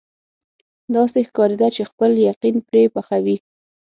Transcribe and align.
داسې 0.95 1.19
ښکارېده 1.29 1.67
چې 1.75 1.81
خپل 1.89 2.11
یقین 2.29 2.55
پرې 2.67 2.83
پخوي. 2.93 3.37